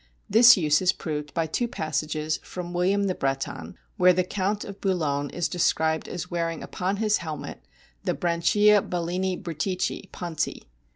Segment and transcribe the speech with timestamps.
[0.27, 4.81] This use is proved by two passages from William the Breton, where the Count of
[4.81, 7.63] Boulogne is described as wearing upon his helmet
[8.03, 10.11] the "Branchia Balaenae Britici...
[10.11, 10.63] ponti."